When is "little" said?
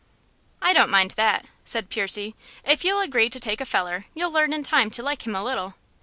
5.43-5.75